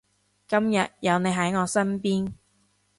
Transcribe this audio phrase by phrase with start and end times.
[0.47, 2.33] 今日有你喺我身邊